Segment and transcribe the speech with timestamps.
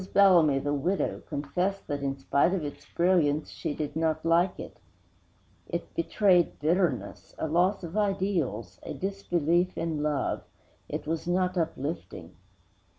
[0.15, 4.79] Bellamy the widow confessed that, in spite of its brilliance, she did not like it.
[5.69, 10.41] It betrayed bitterness, a loss of ideals, a disbelief in love;
[10.89, 12.35] it was not uplifting.